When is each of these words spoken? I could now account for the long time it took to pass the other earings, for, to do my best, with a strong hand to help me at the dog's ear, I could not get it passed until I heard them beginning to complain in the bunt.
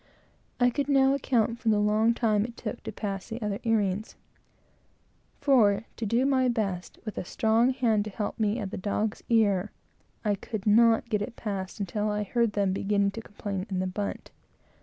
I 0.59 0.71
could 0.71 0.89
now 0.89 1.13
account 1.13 1.59
for 1.59 1.69
the 1.69 1.77
long 1.77 2.15
time 2.15 2.43
it 2.43 2.57
took 2.57 2.81
to 2.85 2.91
pass 2.91 3.29
the 3.29 3.39
other 3.39 3.59
earings, 3.63 4.15
for, 5.39 5.85
to 5.97 6.05
do 6.07 6.25
my 6.25 6.47
best, 6.47 6.97
with 7.05 7.19
a 7.19 7.23
strong 7.23 7.69
hand 7.71 8.05
to 8.05 8.09
help 8.09 8.39
me 8.39 8.57
at 8.57 8.71
the 8.71 8.77
dog's 8.77 9.21
ear, 9.29 9.69
I 10.25 10.33
could 10.33 10.65
not 10.65 11.09
get 11.09 11.21
it 11.21 11.35
passed 11.35 11.79
until 11.79 12.09
I 12.09 12.23
heard 12.23 12.53
them 12.53 12.73
beginning 12.73 13.11
to 13.11 13.21
complain 13.21 13.67
in 13.69 13.77
the 13.77 13.85
bunt. 13.85 14.31